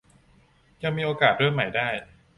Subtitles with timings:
[0.83, 1.87] ยังมีโอกาสเริ่มใหม่ได้